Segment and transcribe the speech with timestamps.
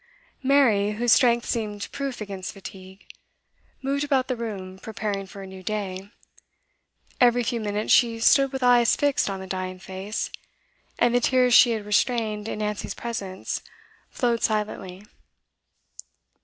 [0.41, 3.05] Mary, whose strength seemed proof against fatigue,
[3.83, 6.09] moved about the room, preparing for a new day;
[7.19, 10.31] every few minutes she stood with eyes fixed on the dying face,
[10.97, 13.61] and the tears she had restrained in Nancy's presence
[14.09, 15.03] flowed silently.